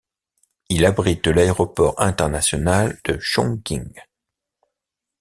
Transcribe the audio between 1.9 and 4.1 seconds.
international de Chongqing.